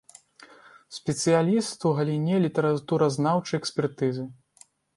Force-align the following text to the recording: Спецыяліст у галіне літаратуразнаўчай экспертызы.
Спецыяліст 0.97 1.85
у 1.91 1.93
галіне 1.99 2.35
літаратуразнаўчай 2.47 3.57
экспертызы. 3.61 4.23